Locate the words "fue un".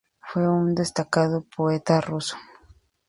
0.19-0.73